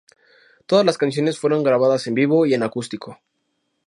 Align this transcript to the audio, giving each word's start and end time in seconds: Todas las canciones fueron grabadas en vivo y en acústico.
Todas 0.65 0.83
las 0.83 0.97
canciones 0.97 1.37
fueron 1.37 1.61
grabadas 1.61 2.07
en 2.07 2.15
vivo 2.15 2.47
y 2.47 2.55
en 2.55 2.63
acústico. 2.63 3.19